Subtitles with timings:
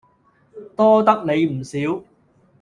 [0.75, 2.03] 多得你唔少